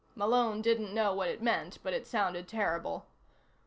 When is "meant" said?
1.43-1.77